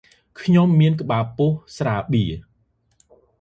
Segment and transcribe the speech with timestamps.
[0.41, 2.31] ខ្ញុំមានក្បាលពោះស្រាបៀរ។